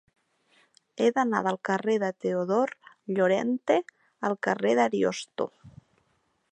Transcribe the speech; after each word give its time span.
He 1.03 1.09
d'anar 1.17 1.41
del 1.47 1.59
carrer 1.69 1.97
de 2.05 2.09
Teodor 2.25 2.73
Llorente 3.17 3.77
al 4.31 4.39
carrer 4.49 4.75
d'Ariosto. 4.83 5.51